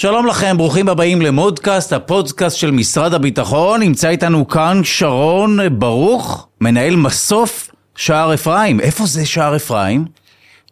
[0.00, 3.80] שלום לכם, ברוכים הבאים למודקאסט, הפודקאסט של משרד הביטחון.
[3.80, 8.80] נמצא איתנו כאן שרון ברוך, מנהל מסוף שער אפרים.
[8.80, 10.04] איפה זה שער אפרים?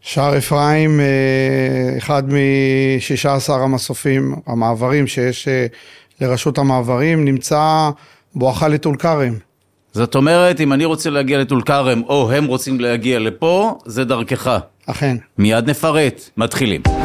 [0.01, 5.67] שער אפרים, אה, אחד מ-16 המסופים, המעברים שיש אה,
[6.21, 7.91] לרשות המעברים, נמצא
[8.35, 9.35] בואכה לטול כרם.
[9.93, 14.59] זאת אומרת, אם אני רוצה להגיע לטול כרם, או הם רוצים להגיע לפה, זה דרכך.
[14.87, 15.17] אכן.
[15.39, 16.31] מיד נפרט.
[16.37, 16.98] מתחילים.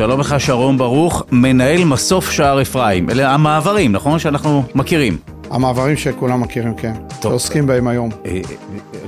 [0.00, 3.10] שלום לך שרון ברוך, מנהל מסוף שער אפרים.
[3.10, 4.18] אלה המעברים, נכון?
[4.18, 5.16] שאנחנו מכירים.
[5.50, 6.92] המעברים שכולם מכירים, כן.
[7.20, 7.32] טוב.
[7.32, 8.10] שעוסקים בהם היום.
[8.26, 8.40] אה, אה,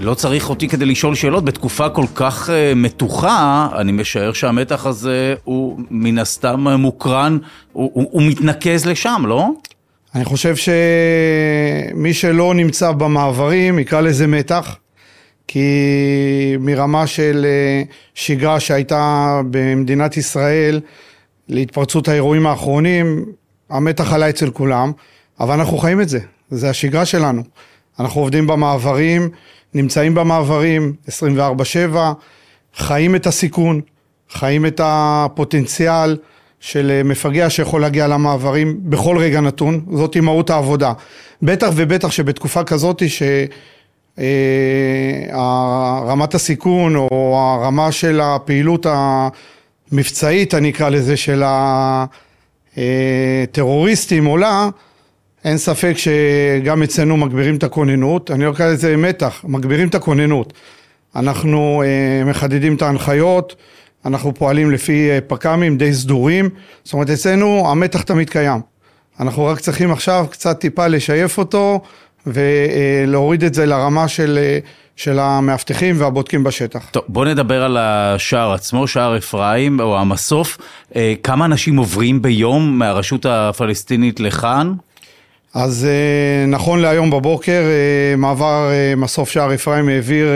[0.01, 5.35] לא צריך אותי כדי לשאול שאלות, בתקופה כל כך אה, מתוחה, אני משער שהמתח הזה
[5.45, 7.39] הוא מן הסתם מוקרן,
[7.73, 9.49] הוא, הוא, הוא מתנקז לשם, לא?
[10.15, 14.77] אני חושב שמי שלא נמצא במעברים, יקרא לזה מתח,
[15.47, 17.83] כי מרמה של אה,
[18.15, 20.81] שגרה שהייתה במדינת ישראל
[21.49, 23.25] להתפרצות האירועים האחרונים,
[23.71, 24.93] המתח עלה אצל כולם,
[25.41, 27.43] אבל אנחנו חיים את זה, זה השגרה שלנו.
[28.01, 29.29] אנחנו עובדים במעברים,
[29.75, 31.97] נמצאים במעברים 24/7,
[32.77, 33.81] חיים את הסיכון,
[34.31, 36.17] חיים את הפוטנציאל
[36.61, 40.93] של אה, מפגע שיכול להגיע למעברים בכל רגע נתון, זאת מהות העבודה.
[41.43, 43.03] בטח ובטח שבתקופה כזאת
[45.29, 48.87] שרמת הסיכון או הרמה של הפעילות
[49.93, 51.43] המבצעית, אני אקרא לזה, של
[52.77, 54.69] הטרוריסטים עולה,
[55.45, 60.53] אין ספק שגם אצלנו מגבירים את הכוננות, אני לא אקרא לזה מתח, מגבירים את הכוננות.
[61.17, 63.57] אנחנו אה, מחדדים את ההנחיות,
[64.05, 66.49] אנחנו פועלים לפי אה, פק"מים די סדורים,
[66.85, 68.61] זאת אומרת אצלנו המתח תמיד קיים.
[69.21, 71.81] אנחנו רק צריכים עכשיו קצת טיפה לשייף אותו
[72.27, 74.39] ולהוריד את זה לרמה של,
[74.97, 76.89] של המאבטחים והבודקים בשטח.
[76.91, 80.59] טוב, בוא נדבר על השער עצמו, שער אפרים, או המסוף.
[80.97, 84.73] אה, כמה אנשים עוברים ביום מהרשות הפלסטינית לכאן?
[85.55, 90.29] אז אה, נכון להיום בבוקר, אה, מעבר מסוף שער אפרים העביר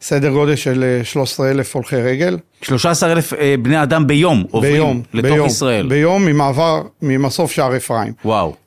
[0.00, 2.38] סדר גודל של 13 אלף הולכי רגל.
[2.62, 3.32] 13 אלף
[3.62, 5.86] בני אדם ביום עוברים ביום, לתוך ביום, ישראל.
[5.86, 8.12] ביום ממעבר, ממסוף שער אפרים.
[8.24, 8.63] וואו.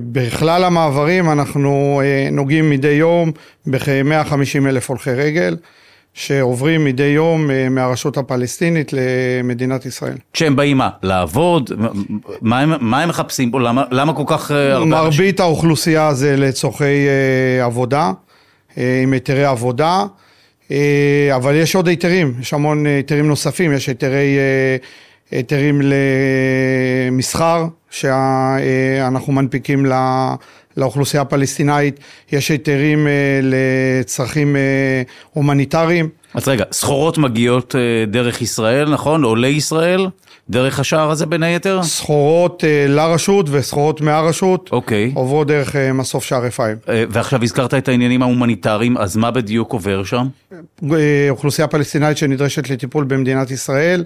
[0.00, 2.02] בכלל המעברים אנחנו
[2.32, 3.32] נוגעים מדי יום
[3.66, 5.56] בכ-150 אלף הולכי רגל.
[6.14, 10.16] שעוברים מדי יום אה, מהרשות הפלסטינית למדינת ישראל.
[10.32, 10.90] כשהם באים מה?
[11.02, 11.70] לעבוד?
[12.42, 13.60] מה הם, מה הם מחפשים פה?
[13.60, 14.90] למה, למה כל כך אה, הרבה אנשים?
[14.90, 17.06] מרבית האוכלוסייה זה לצורכי
[17.62, 18.12] עבודה,
[18.76, 20.04] עם היתרי עבודה,
[21.36, 24.38] אבל יש עוד היתרים, יש המון היתרים נוספים, יש היתרי,
[25.30, 25.80] היתרים
[27.10, 29.92] למסחר שאנחנו מנפיקים ל...
[30.76, 32.00] לאוכלוסייה הפלסטינאית,
[32.32, 36.08] יש היתרים אה, לצרכים אה, הומניטריים.
[36.34, 39.24] אז רגע, סחורות מגיעות אה, דרך ישראל, נכון?
[39.24, 40.06] או לישראל?
[40.50, 41.82] דרך השער הזה בין היתר?
[41.82, 45.10] סחורות אה, לרשות וסחורות מהרשות אוקיי.
[45.14, 46.76] עוברות דרך אה, מסוף שער אפרים.
[46.88, 50.26] אה, ועכשיו הזכרת את העניינים ההומניטריים, אז מה בדיוק עובר שם?
[50.92, 54.04] אה, אוכלוסייה פלסטינאית שנדרשת לטיפול במדינת ישראל,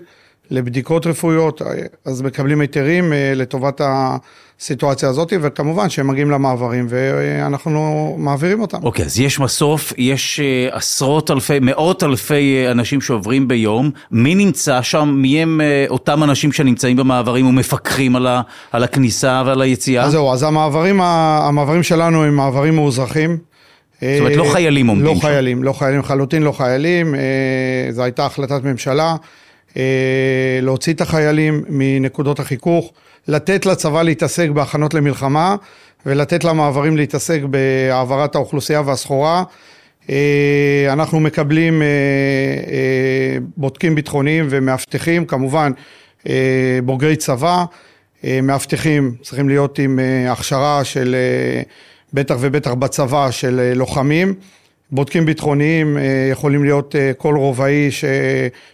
[0.51, 1.62] לבדיקות רפואיות,
[2.05, 8.79] אז מקבלים היתרים אה, לטובת הסיטואציה הזאת, וכמובן שהם מגיעים למעברים ואנחנו מעבירים אותם.
[8.83, 14.35] אוקיי, אז יש מסוף, יש אה, עשרות אלפי, מאות אלפי אה, אנשים שעוברים ביום, מי
[14.35, 15.15] נמצא שם?
[15.17, 18.41] מי הם אותם אנשים שנמצאים במעברים ומפקחים על, ה,
[18.73, 20.05] על הכניסה ועל היציאה?
[20.05, 23.39] אז זהו, אז המעברים, המעברים שלנו הם מעברים מאוזרחים.
[24.01, 25.21] זאת אומרת, לא חיילים עומדים לא שם.
[25.21, 27.15] חיילים, לא חיילים, לחלוטין לא חיילים.
[27.91, 29.17] זו הייתה החלטת ממשלה
[30.62, 32.92] להוציא את החיילים מנקודות החיכוך,
[33.28, 35.56] לתת לצבא להתעסק בהכנות למלחמה
[36.06, 39.44] ולתת למעברים להתעסק בהעברת האוכלוסייה והסחורה.
[40.10, 45.72] אה, אנחנו מקבלים אה, אה, בודקים ביטחוניים ומאבטחים, כמובן
[46.28, 47.64] אה, בוגרי צבא,
[48.25, 51.62] אה, מאבטחים צריכים להיות עם אה, הכשרה של אה,
[52.12, 54.34] בטח ובטח בצבא של אה, לוחמים.
[54.91, 58.05] בודקים ביטחוניים אה, יכולים להיות אה, כל רובאי ש-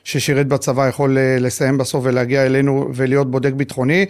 [0.05, 4.07] ששירת בצבא יכול אה, לסיים בסוף ולהגיע אלינו ולהיות בודק ביטחוני.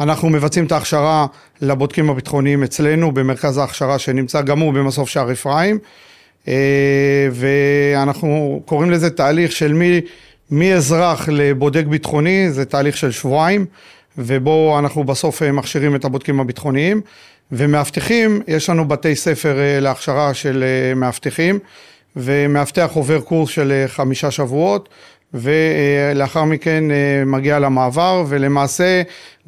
[0.00, 1.26] אנחנו מבצעים את ההכשרה
[1.60, 5.78] לבודקים הביטחוניים אצלנו במרכז ההכשרה שנמצא גם הוא במסוף שער אפרים
[7.32, 10.00] ואנחנו קוראים לזה תהליך של מי,
[10.50, 13.66] מאזרח לבודק ביטחוני, זה תהליך של שבועיים
[14.18, 17.00] ובו אנחנו בסוף מכשירים את הבודקים הביטחוניים
[17.52, 21.58] ומאבטחים, יש לנו בתי ספר אה, להכשרה של אה, מאבטחים
[22.16, 24.88] ומאבטח עובר קורס של אה, חמישה שבועות
[25.34, 26.84] ולאחר מכן
[27.26, 29.02] מגיע למעבר ולמעשה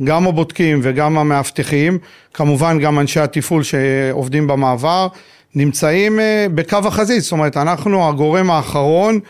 [0.04, 1.98] גם הבודקים וגם המאבטחים,
[2.34, 5.08] כמובן גם אנשי התפעול שעובדים במעבר,
[5.54, 6.18] נמצאים
[6.54, 9.20] בקו החזית, זאת אומרת אנחנו הגורם האחרון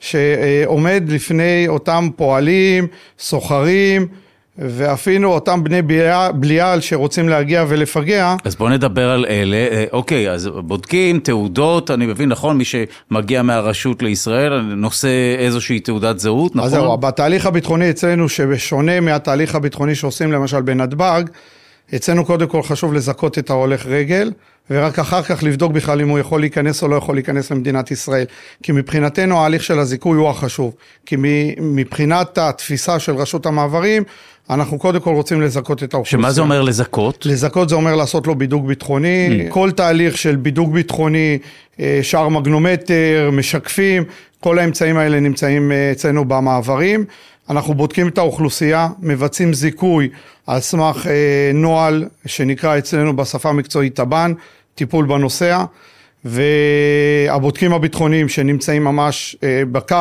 [0.00, 2.86] שעומד לפני אותם פועלים,
[3.18, 4.06] סוחרים,
[4.58, 5.82] ואפילו אותם בני
[6.34, 8.36] בליעל שרוצים להגיע ולפגע.
[8.44, 13.42] אז בוא נדבר על אלה, אה, אוקיי, אז בודקים תעודות, אני מבין, נכון, מי שמגיע
[13.42, 15.08] מהרשות לישראל, נושא
[15.38, 16.66] איזושהי תעודת זהות, נכון?
[16.66, 21.22] אז זהו, בתהליך הביטחוני אצלנו, שבשונה מהתהליך הביטחוני שעושים למשל בנתב"ג,
[21.94, 24.32] אצלנו קודם כל חשוב לזכות את ההולך רגל,
[24.70, 28.24] ורק אחר כך לבדוק בכלל אם הוא יכול להיכנס או לא יכול להיכנס למדינת ישראל.
[28.62, 30.74] כי מבחינתנו ההליך של הזיכוי הוא החשוב.
[31.06, 31.16] כי
[31.60, 34.02] מבחינת התפיסה של רשות המעברים,
[34.50, 36.22] אנחנו קודם כל רוצים לזכות את האוכלוסייה.
[36.22, 37.26] שמה זה אומר לזכות?
[37.26, 39.28] לזכות זה אומר לעשות לו בידוק ביטחוני.
[39.48, 39.52] Mm.
[39.52, 41.38] כל תהליך של בידוק ביטחוני,
[41.80, 44.04] אה, שער מגנומטר, משקפים,
[44.40, 47.04] כל האמצעים האלה נמצאים אה, אצלנו במעברים.
[47.50, 50.08] אנחנו בודקים את האוכלוסייה, מבצעים זיכוי
[50.46, 54.32] על סמך אה, נוהל שנקרא אצלנו בשפה המקצועית טב"ן,
[54.74, 55.64] טיפול בנוסע,
[56.24, 59.96] והבודקים הביטחוניים שנמצאים ממש אה, בקו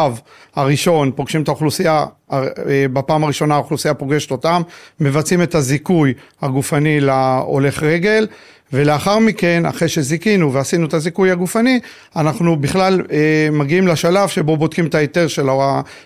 [0.56, 2.46] הראשון, פוגשים את האוכלוסייה, אה,
[2.94, 4.62] בפעם הראשונה האוכלוסייה פוגשת אותם,
[5.00, 8.28] מבצעים את הזיכוי הגופני להולך רגל,
[8.74, 11.80] ולאחר מכן, אחרי שזיכינו ועשינו את הזיכוי הגופני,
[12.16, 15.48] אנחנו בכלל אה, מגיעים לשלב שבו בודקים את ההיתר של,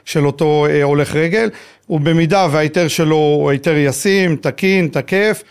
[0.05, 1.49] של אותו אה, הולך רגל,
[1.89, 5.43] ובמידה וההיתר שלו הוא היתר ישים, תקין, תקף,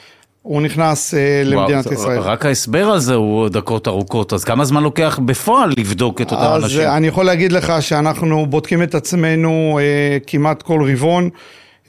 [0.42, 2.18] הוא נכנס אה, למדינת וואו, ישראל.
[2.18, 6.80] רק ההסבר הזה הוא דקות ארוכות, אז כמה זמן לוקח בפועל לבדוק את אותם אנשים?
[6.80, 11.30] אז אני יכול להגיד לך שאנחנו בודקים את עצמנו אה, כמעט כל רבעון.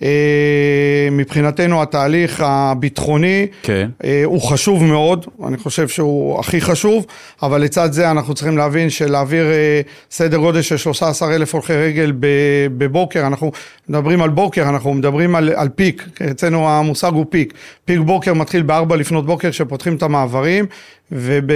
[0.01, 3.89] אה, מבחינתנו התהליך הביטחוני כן.
[4.03, 7.05] אה, הוא חשוב מאוד, אני חושב שהוא הכי חשוב,
[7.43, 9.81] אבל לצד זה אנחנו צריכים להבין שלהעביר אה,
[10.11, 12.13] סדר גודל של 13 אלף הולכי רגל
[12.77, 13.51] בבוקר, אנחנו
[13.89, 17.53] מדברים על בוקר, אנחנו מדברים על, על פיק, אצלנו המושג הוא פיק.
[17.85, 20.65] פיק בוקר מתחיל בארבע לפנות בוקר כשפותחים את המעברים,
[21.11, 21.51] וב...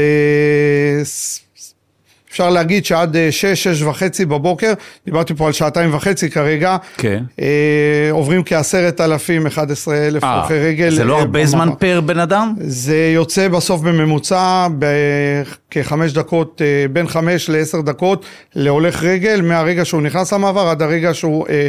[2.32, 4.74] אפשר להגיד שעד אה, שש, שש וחצי בבוקר,
[5.06, 7.24] דיברתי פה על שעתיים וחצי כרגע, כן.
[7.42, 10.90] אה, עוברים כעשרת אלפים, אחד עשרה אלף אה, הולכי רגל.
[10.90, 12.54] זה לא אה, הרבה זמן פר בן אדם?
[12.60, 18.26] זה יוצא בסוף בממוצע בכחמש דקות, אה, בין חמש לעשר דקות
[18.56, 21.48] להולך רגל, מהרגע שהוא נכנס למעבר עד הרגע שהוא...
[21.50, 21.68] אה, אה,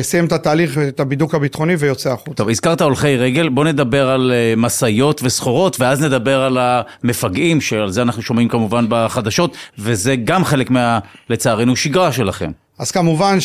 [0.00, 2.34] סיים את התהליך, את הבידוק הביטחוני ויוצא החוצה.
[2.34, 7.90] טוב, הזכרת הולכי רגל, בוא נדבר על אה, משאיות וסחורות, ואז נדבר על המפגעים, שעל
[7.90, 10.98] זה אנחנו שומעים כמובן בחדשות, וזה גם חלק מה,
[11.30, 12.50] לצערנו, שגרה שלכם.
[12.78, 13.38] אז כמובן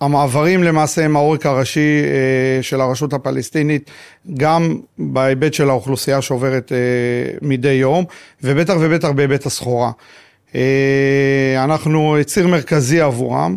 [0.00, 3.90] שהמעברים למעשה הם העורק הראשי אה, של הרשות הפלסטינית,
[4.34, 6.72] גם בהיבט של האוכלוסייה שעוברת
[7.42, 8.04] מדי יום,
[8.42, 9.90] ובטח ובטח בהיבט הסחורה.
[11.56, 13.56] אנחנו ציר מרכזי עבורם.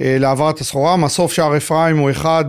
[0.00, 0.96] אה, להעברת הסחורה.
[0.96, 2.44] מסוף שער אפרים הוא אחד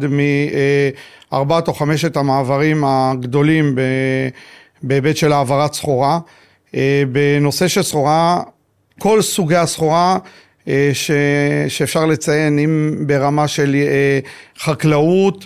[1.31, 3.75] מארבעת או חמשת המעברים הגדולים
[4.84, 6.19] בהיבט של העברת סחורה.
[6.75, 8.42] אה, בנושא של סחורה,
[9.00, 10.18] כל סוגי הסחורה
[10.68, 11.12] אה, ש,
[11.68, 13.75] שאפשר לציין, אם ברמה של
[14.60, 15.45] חקלאות,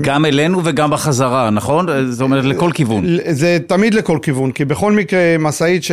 [0.00, 1.86] גם אלינו וגם בחזרה, נכון?
[2.10, 3.04] זאת אומרת, לכל כיוון.
[3.30, 5.92] זה תמיד לכל כיוון, כי בכל מקרה משאית ש...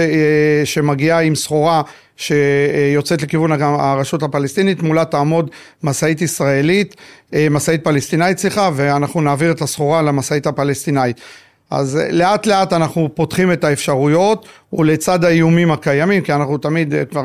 [0.66, 1.82] שמגיעה עם סחורה
[2.18, 5.50] שיוצאת לכיוון הרשות הפלסטינית, מולה תעמוד
[5.84, 6.96] משאית ישראלית,
[7.34, 11.22] אה, משאית פלסטינאית, סליחה, ואנחנו נעביר את הסחורה למשאית הפלסטינאית.
[11.70, 17.06] אז אה, לאט לאט אנחנו פותחים את האפשרויות ולצד האיומים הקיימים, כי אנחנו תמיד אה,
[17.06, 17.24] כבר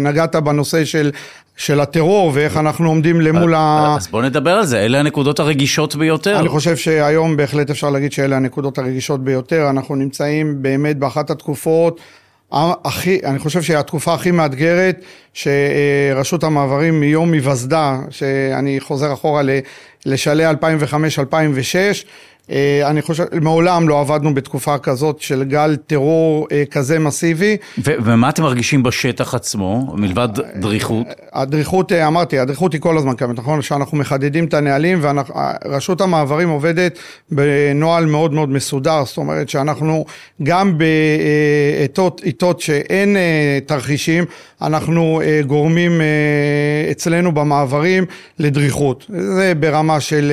[0.00, 1.10] נגעת בנושא של,
[1.60, 3.94] של הטרור ואיך אנחנו עומדים למול ה...
[3.96, 6.40] אז בוא נדבר על זה, אלה הנקודות הרגישות ביותר.
[6.40, 12.00] אני חושב שהיום בהחלט אפשר להגיד שאלה הנקודות הרגישות ביותר, אנחנו נמצאים באמת באחת התקופות
[12.52, 15.00] הכי, אני חושב שהתקופה הכי מאתגרת
[15.34, 19.42] שרשות המעברים מיום היווסדה, שאני חוזר אחורה
[20.06, 20.54] לשלהי 2005-2006,
[21.74, 21.90] אה,
[22.84, 27.56] אני חושב, מעולם לא עבדנו בתקופה כזאת של גל טרור אה, כזה מסיבי.
[27.78, 31.06] ו- ומה אתם מרגישים בשטח עצמו, מלבד דריכות?
[31.32, 33.62] הדריכות, אה, אמרתי, הדריכות היא כל הזמן קיימת, נכון?
[33.62, 36.98] שאנחנו מחדדים את הנהלים, ורשות המעברים עובדת
[37.30, 40.04] בנוהל מאוד מאוד מסודר, זאת אומרת שאנחנו
[40.42, 43.16] גם בעיתות שאין
[43.66, 44.24] תרחישים,
[44.62, 46.00] אנחנו גורמים
[46.90, 48.04] אצלנו במעברים
[48.38, 49.06] לדריכות.
[49.08, 50.32] זה ברמה של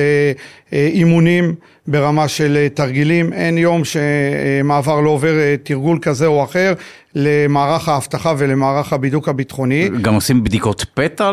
[0.72, 1.54] אימונים.
[1.88, 6.72] ברמה של אה, תרגילים, אין יום שמעבר לא עובר אה, תרגול כזה או אחר
[7.14, 9.88] למערך האבטחה ולמערך הבידוק הביטחוני.
[10.02, 11.30] גם עושים בדיקות פתע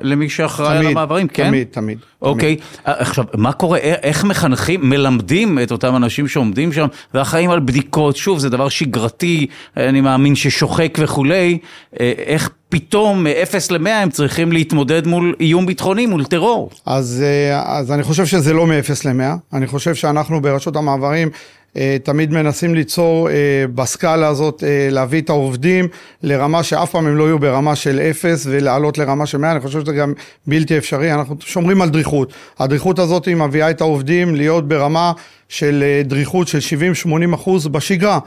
[0.00, 1.48] למי שאחראי על המעברים, כן?
[1.48, 1.98] תמיד, תמיד.
[2.22, 2.56] אוקיי,
[2.86, 8.16] אה, עכשיו, מה קורה, איך מחנכים, מלמדים את אותם אנשים שעומדים שם ואחראים על בדיקות,
[8.16, 9.46] שוב, זה דבר שגרתי,
[9.76, 11.58] אני מאמין ששוחק וכולי,
[12.00, 16.70] איך פתאום מ-0 ל-100 הם צריכים להתמודד מול איום ביטחוני, מול טרור.
[16.86, 17.24] אז,
[17.64, 18.72] אז אני חושב שזה לא מ-0
[19.04, 21.28] ל-100, אני חושב שאנחנו ברשות המעברים
[21.76, 23.34] אה, תמיד מנסים ליצור אה,
[23.74, 25.88] בסקאלה הזאת, אה, להביא את העובדים
[26.22, 29.80] לרמה שאף פעם הם לא יהיו ברמה של אפס ולעלות לרמה של 100, אני חושב
[29.80, 30.12] שזה גם
[30.46, 32.32] בלתי אפשרי, אנחנו שומרים על דריכות.
[32.58, 35.12] הדריכות הזאת מביאה את העובדים להיות ברמה
[35.48, 36.58] של דריכות של
[37.06, 38.18] 70-80 אחוז בשגרה.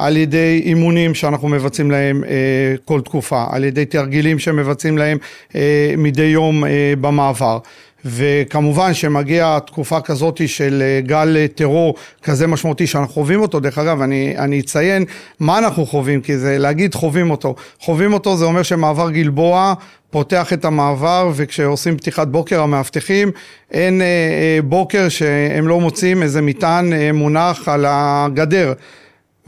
[0.00, 5.18] על ידי אימונים שאנחנו מבצעים להם אה, כל תקופה, על ידי תרגילים שמבצעים להם
[5.54, 7.58] אה, מדי יום אה, במעבר.
[8.04, 14.02] וכמובן שמגיעה תקופה כזאת של אה, גל טרור כזה משמעותי שאנחנו חווים אותו, דרך אגב
[14.02, 15.04] אני, אני אציין
[15.40, 19.74] מה אנחנו חווים, כי זה להגיד חווים אותו, חווים אותו זה אומר שמעבר גלבוע
[20.10, 23.30] פותח את המעבר וכשעושים פתיחת בוקר המאבטחים
[23.70, 28.72] אין אה, אה, בוקר שהם לא מוצאים איזה מטען אה, מונח על הגדר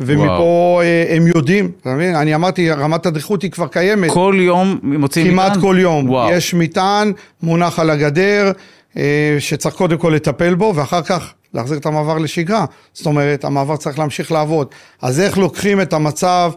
[0.06, 2.14] ומפה אה, הם יודעים, אתה מבין?
[2.14, 4.11] אני אמרתי, רמת הדריכות היא כבר קיימת.
[4.11, 5.49] כל יום מוצאים מטען?
[5.49, 6.11] כמעט כל יום.
[6.11, 6.32] וואו.
[6.32, 8.52] יש מטען מונח על הגדר,
[8.97, 12.64] אה, שצריך קודם כל לטפל בו, ואחר כך להחזיר את המעבר לשגרה.
[12.92, 14.68] זאת אומרת, המעבר צריך להמשיך לעבוד.
[15.02, 16.52] אז איך לוקחים את המצב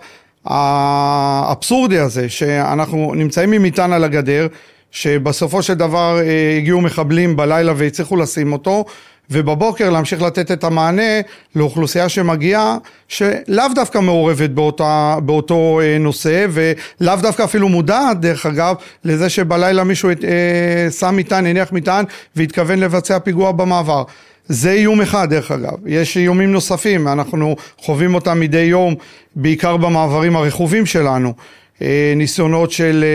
[0.45, 4.47] האבסורדי הזה, שאנחנו נמצאים עם מטען על הגדר,
[4.91, 8.85] שבסופו של דבר אה, הגיעו מחבלים בלילה והצליחו לשים אותו,
[9.31, 11.21] ובבוקר להמשיך לתת את המענה
[11.55, 12.77] לאוכלוסייה שמגיעה,
[13.07, 19.83] שלאו דווקא מעורבת באותה, באותו אה, נושא, ולאו דווקא אפילו מודעת, דרך אגב, לזה שבלילה
[19.83, 22.05] מישהו אה, שם מטען, הניח מטען,
[22.35, 24.03] והתכוון לבצע פיגוע במעבר.
[24.47, 28.95] זה איום אחד דרך אגב, יש איומים נוספים, אנחנו חווים אותם מדי יום,
[29.35, 31.33] בעיקר במעברים הרכובים שלנו,
[31.81, 33.05] אה, ניסיונות של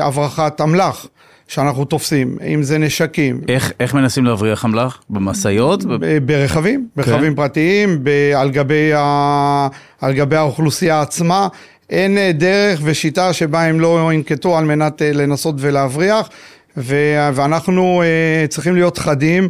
[0.00, 1.06] הברחת אמל"ח.
[1.52, 3.40] שאנחנו תופסים, אם זה נשקים.
[3.48, 5.02] איך, איך מנסים להבריח אמל"ח?
[5.10, 5.84] במשאיות?
[6.26, 7.34] ברכבים, ברכבים כן.
[7.34, 9.68] פרטיים, ב, על, גבי ה,
[10.00, 11.48] על גבי האוכלוסייה עצמה.
[11.90, 16.28] אין אה, דרך ושיטה שבה הם לא ינקטו על מנת אה, לנסות ולהבריח,
[16.76, 16.96] ו,
[17.34, 19.48] ואנחנו uh, צריכים להיות חדים.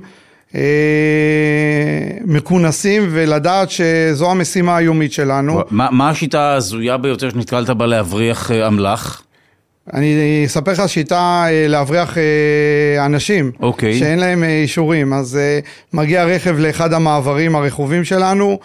[0.52, 0.54] uh,
[2.24, 5.60] מכונסים ולדעת שזו המשימה היומית שלנו.
[5.70, 9.22] מה, מה השיטה ההזויה ביותר שנתקלת בה להבריח אמל"ח?
[9.94, 13.62] אני אספר לך שיטה אה, להבריח אה, אנשים okay.
[13.62, 13.98] אוקיי.
[13.98, 15.38] שאין להם אה, אישורים, אז
[15.92, 18.58] מגיע רכב לאחד המעברים הרכובים שלנו,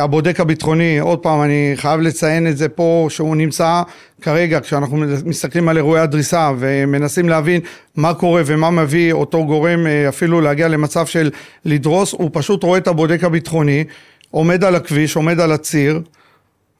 [0.00, 3.82] הבודק הביטחוני, עוד פעם אני חייב לציין את זה פה שהוא נמצא
[4.22, 7.60] כרגע כשאנחנו מסתכלים על אירועי הדריסה ומנסים להבין
[7.96, 11.30] מה קורה ומה מביא אותו גורם אפילו להגיע למצב של
[11.64, 13.84] לדרוס, הוא פשוט רואה את הבודק הביטחוני
[14.30, 16.00] עומד על הכביש, עומד על הציר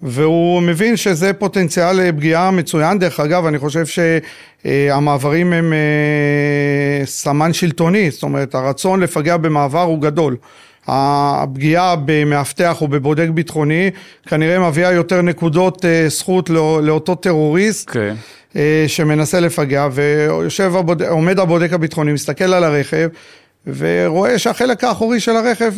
[0.02, 2.98] והוא מבין שזה פוטנציאל פגיעה מצוין.
[2.98, 10.00] דרך אגב, אני חושב שהמעברים הם אה, סמן שלטוני, זאת אומרת, הרצון לפגע במעבר הוא
[10.00, 10.36] גדול.
[10.86, 13.90] הפגיעה במאבטח או בבודק ביטחוני
[14.26, 17.90] כנראה מביאה יותר נקודות אה, זכות לא, לאותו טרוריסט.
[17.90, 17.94] Okay.
[18.56, 23.08] אה, שמנסה לפגע, ויושב, הבודק, עומד הבודק הביטחוני, מסתכל על הרכב,
[23.66, 25.74] ורואה שהחלק האחורי של הרכב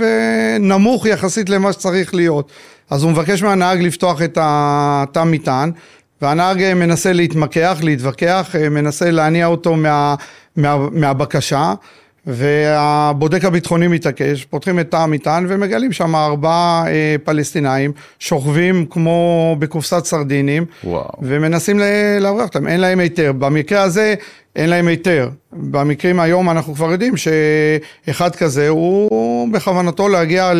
[0.61, 2.51] נמוך יחסית למה שצריך להיות.
[2.91, 5.73] אז הוא מבקש מהנהג לפתוח את התא מטען,
[6.23, 10.15] והנהג אה, מנסה להתמקח, להתווכח, אה, מנסה להניע אותו מה,
[10.57, 11.75] מה, מהבקשה,
[12.27, 20.05] והבודק הביטחוני מתעקש, פותחים את תא המטען ומגלים שם ארבעה אה, פלסטינאים שוכבים כמו בקופסת
[20.05, 21.09] סרדינים, וואו.
[21.23, 21.81] ומנסים
[22.21, 23.33] להבריח אותם, אין להם היתר.
[23.33, 24.15] במקרה הזה
[24.57, 25.29] אין להם היתר.
[25.53, 30.53] במקרים היום אנחנו כבר יודעים שאחד כזה הוא בכוונתו להגיע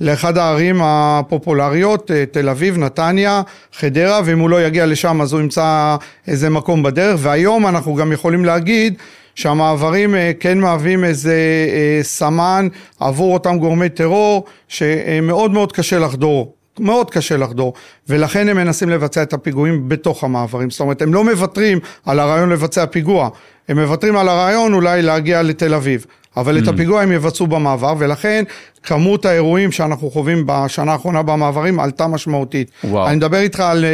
[0.00, 3.42] לאחד הערים הפופולריות, אה, תל אביב, נתניה,
[3.72, 5.96] חדרה, ואם הוא לא יגיע לשם אז הוא ימצא
[6.28, 8.94] איזה מקום בדרך, והיום אנחנו גם יכולים להגיד
[9.34, 11.34] שהמעברים אה, כן מהווים איזה
[11.72, 12.68] אה, סמן
[13.00, 16.54] עבור אותם גורמי טרור שמאוד מאוד קשה לחדור.
[16.78, 17.74] מאוד קשה לחדור,
[18.08, 20.70] ולכן הם מנסים לבצע את הפיגועים בתוך המעברים.
[20.70, 23.28] זאת אומרת, הם לא מוותרים על הרעיון לבצע פיגוע,
[23.68, 26.06] הם מוותרים על הרעיון אולי להגיע לתל אביב.
[26.36, 26.62] אבל mm.
[26.62, 28.44] את הפיגוע הם יבצעו במעבר, ולכן
[28.82, 32.70] כמות האירועים שאנחנו חווים בשנה האחרונה במעברים עלתה משמעותית.
[32.84, 33.08] וואו.
[33.08, 33.84] אני מדבר איתך על...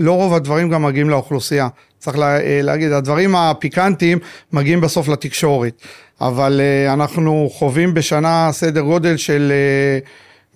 [0.00, 1.68] אה, לא רוב הדברים גם מגיעים לאוכלוסייה.
[1.98, 4.18] צריך לה, אה, להגיד, הדברים הפיקנטיים
[4.52, 5.82] מגיעים בסוף לתקשורת.
[6.20, 9.52] אבל אה, אנחנו חווים בשנה סדר גודל של...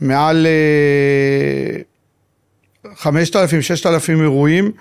[0.01, 0.47] מעל
[2.97, 3.07] 5,000-6,000
[4.11, 4.73] אירועים.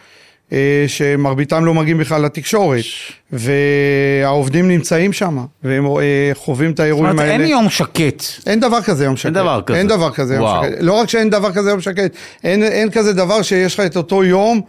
[0.54, 2.84] אה, שמרביתם לא מגיעים בכלל לתקשורת,
[3.32, 7.18] והעובדים נמצאים שם, והם אה, חווים את האירועים האלה.
[7.18, 8.24] זאת אומרת, אין יום שקט.
[8.48, 9.26] אין דבר כזה יום שקט.
[9.26, 9.78] אין דבר כזה.
[9.78, 10.78] אין דבר כזה יום שקט.
[10.80, 12.12] לא רק שאין דבר כזה יום שקט,
[12.44, 14.62] אין, אין כזה דבר שיש לך את אותו יום.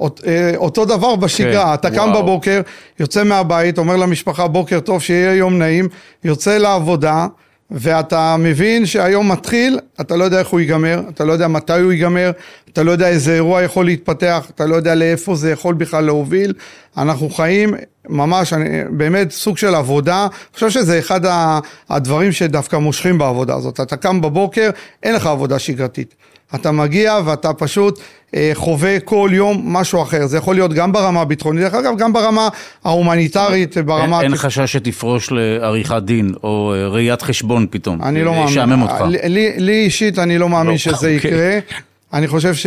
[0.00, 2.22] אה, אותו דבר בשגרה, כן, אתה קם וואו.
[2.22, 2.60] בבוקר,
[3.00, 5.88] יוצא מהבית, אומר למשפחה בוקר טוב, שיהיה יום נעים,
[6.24, 7.26] יוצא לעבודה,
[7.70, 11.92] ואתה מבין שהיום מתחיל, אתה לא יודע איך הוא ייגמר, אתה לא יודע מתי הוא
[11.92, 12.30] ייגמר,
[12.72, 16.52] אתה לא יודע איזה אירוע יכול להתפתח, אתה לא יודע לאיפה זה יכול בכלל להוביל.
[16.96, 17.74] אנחנו חיים
[18.08, 21.20] ממש, אני, באמת סוג של עבודה, אני חושב שזה אחד
[21.90, 23.80] הדברים שדווקא מושכים בעבודה הזאת.
[23.80, 24.70] אתה קם בבוקר,
[25.02, 26.14] אין לך עבודה שגרתית.
[26.54, 28.00] אתה מגיע ואתה פשוט
[28.34, 30.26] אה, חווה כל יום משהו אחר.
[30.26, 32.48] זה יכול להיות גם ברמה הביטחונית, דרך אגב, גם ברמה
[32.84, 34.20] ההומניטרית, ברמה...
[34.20, 38.02] אין, אין חשש שתפרוש לעריכת דין או אה, ראיית חשבון פתאום.
[38.02, 38.48] אני לא מאמין.
[38.48, 39.04] ישעמם אותך.
[39.08, 41.14] לי, לי אישית אני לא מאמין לא, שזה אוקיי.
[41.14, 41.58] יקרה.
[42.12, 42.66] אני חושב ש...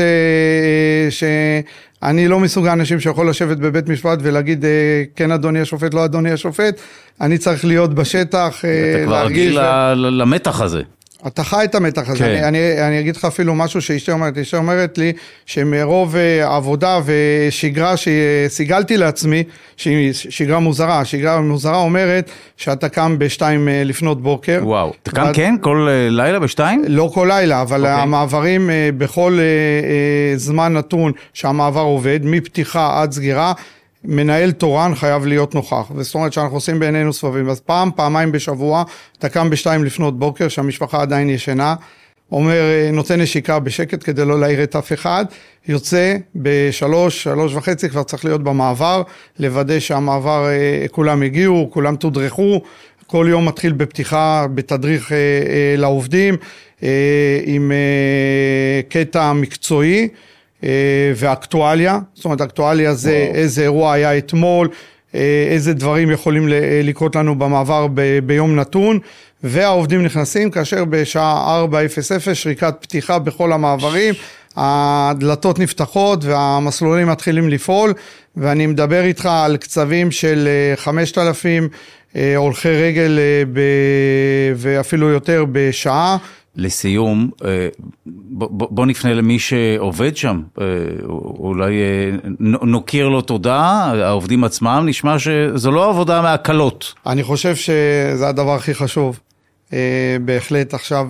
[1.09, 4.69] שאני לא מסוג האנשים שיכול לשבת בבית משפט ולהגיד אה,
[5.15, 6.79] כן אדוני השופט, לא אדוני השופט,
[7.21, 9.59] אני צריך להיות בשטח, אתה כבר רגיל
[9.95, 10.81] למתח הזה.
[11.27, 12.25] אתה חי את המתח הזה, כן.
[12.25, 15.13] אני, אני, אני אגיד לך אפילו משהו שאשתי אומרת, אשתי אומרת לי
[15.45, 19.43] שמרוב uh, עבודה ושגרה שסיגלתי לעצמי,
[19.77, 24.59] שהיא שגרה מוזרה, שגרה מוזרה אומרת שאתה קם בשתיים uh, לפנות בוקר.
[24.63, 25.55] וואו, אתה קם כן?
[25.61, 26.83] כל uh, לילה בשתיים?
[26.87, 27.81] לא כל לילה, אבל.
[27.81, 28.01] אוקיי.
[28.01, 29.39] המעברים בכל
[30.35, 33.53] זמן נתון שהמעבר עובד, מפתיחה עד סגירה,
[34.03, 38.83] מנהל תורן חייב להיות נוכח, זאת אומרת שאנחנו עושים בעינינו סבבים, אז פעם, פעמיים בשבוע,
[39.19, 41.75] אתה קם בשתיים לפנות בוקר, שהמשפחה עדיין ישנה,
[42.31, 42.63] אומר,
[42.93, 45.25] נותן נשיקה בשקט כדי לא להעיר את אף אחד,
[45.67, 49.01] יוצא בשלוש, שלוש וחצי, כבר צריך להיות במעבר,
[49.39, 52.61] לוודא שהמעבר, אה, כולם הגיעו, כולם תודרכו,
[53.07, 56.37] כל יום מתחיל בפתיחה, בתדריך אה, אה, לעובדים,
[57.45, 57.71] עם
[58.89, 60.07] קטע מקצועי.
[60.63, 60.69] אה,
[61.15, 63.35] ואקטואליה, זאת אומרת אקטואליה זה וואו.
[63.35, 64.69] איזה אירוע היה אתמול,
[65.15, 68.99] אה, איזה דברים יכולים אה, לקרות לנו במעבר ב, ביום נתון,
[69.43, 74.13] והעובדים נכנסים כאשר בשעה 4:00 שריקת פתיחה בכל המעברים,
[74.55, 77.93] הדלתות נפתחות והמסלולים מתחילים לפעול,
[78.37, 81.69] ואני מדבר איתך על קצבים של 5,000
[82.35, 83.19] הולכי רגל
[83.53, 83.59] ב...
[84.55, 86.17] ואפילו יותר בשעה.
[86.57, 87.67] לסיום, אה,
[88.51, 90.65] בוא נפנה למי שעובד שם, אה,
[91.39, 92.11] אולי אה,
[92.61, 93.59] נוקיר לו תודה,
[94.03, 96.93] העובדים עצמם, נשמע שזו לא עבודה מהקלות.
[97.05, 99.19] אני חושב שזה הדבר הכי חשוב.
[100.21, 101.09] בהחלט עכשיו,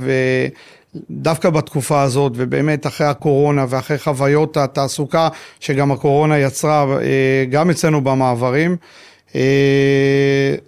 [1.10, 6.86] דווקא בתקופה הזאת, ובאמת אחרי הקורונה ואחרי חוויות התעסוקה שגם הקורונה יצרה,
[7.50, 8.75] גם אצלנו במעברים,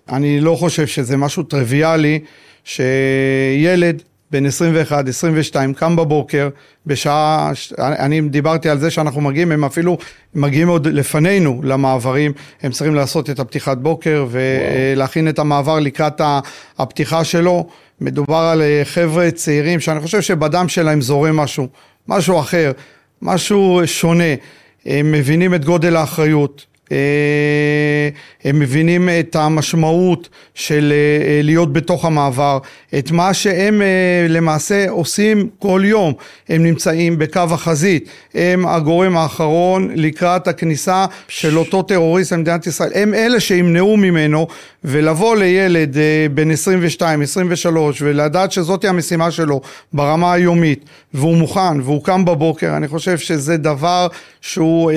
[0.09, 2.19] אני לא חושב שזה משהו טריוויאלי
[2.63, 4.01] שילד
[4.32, 6.50] בן 21, 22, קם בבוקר,
[6.86, 9.98] בשעה, אני דיברתי על זה שאנחנו מגיעים, הם אפילו
[10.36, 16.22] מגיעים עוד לפנינו למעברים, הם צריכים לעשות את הפתיחת בוקר ולהכין את המעבר לקראת
[16.78, 17.68] הפתיחה שלו.
[18.02, 21.68] מדובר על אה, חבר'ה צעירים שאני חושב שבדם שלהם זורם משהו,
[22.08, 22.72] משהו אחר,
[23.22, 24.34] משהו שונה.
[24.86, 26.65] הם מבינים את גודל האחריות,
[28.43, 32.60] הם מבינים את המשמעות של אה, אה, להיות בתוך המעבר,
[32.99, 33.82] את מה שהם
[34.30, 36.13] למעשה עושים כל יום,
[36.49, 43.13] הם נמצאים בקו החזית, הם הגורם האחרון לקראת הכניסה של אותו טרוריסט למדינת ישראל, הם
[43.13, 44.47] אלה שימנעו ממנו
[44.84, 45.98] ולבוא לילד
[46.34, 49.62] בן 22, 23 ולדעת שזאת המשימה שלו
[49.94, 54.08] ברמה היומית והוא מוכן והוא קם בבוקר, אני חושב שזה דבר
[54.42, 54.92] שהוא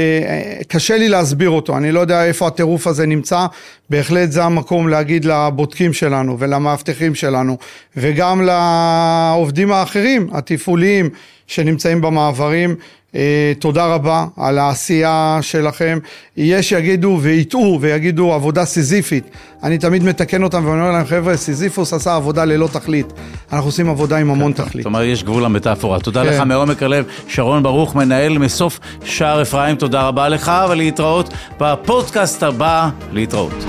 [0.68, 3.46] קשה לי להסביר אותו, אני לא יודע איפה הטירוף הזה נמצא,
[3.90, 7.56] בהחלט זה המקום להגיד לבודקים שלנו ולמאבטחים שלנו
[7.96, 11.10] וגם לעובדים האחרים, התפעוליים
[11.52, 12.74] שנמצאים במעברים,
[13.14, 15.98] אה, תודה רבה על העשייה שלכם.
[16.36, 19.24] יש שיגידו ויטעו ויגידו עבודה סיזיפית.
[19.62, 23.12] אני תמיד מתקן אותם ואומר להם, חבר'ה, סיזיפוס עשה עבודה ללא תכלית.
[23.52, 24.82] אנחנו עושים עבודה עם המון תכלית.
[24.82, 26.00] זאת אומרת, יש גבול למטאפורה.
[26.00, 26.30] תודה כן.
[26.30, 32.90] לך מעומק הלב, שרון ברוך, מנהל מסוף שער אפרים, תודה רבה לך, ולהתראות בפודקאסט הבא,
[33.12, 33.64] להתראות.